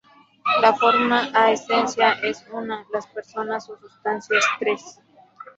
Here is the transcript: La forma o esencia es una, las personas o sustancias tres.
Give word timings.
La 0.61 0.73
forma 0.73 1.29
o 1.31 1.47
esencia 1.47 2.13
es 2.23 2.43
una, 2.51 2.87
las 2.91 3.05
personas 3.05 3.69
o 3.69 3.77
sustancias 3.77 4.43
tres. 4.57 4.99